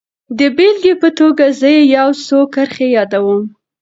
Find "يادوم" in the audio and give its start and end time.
2.97-3.41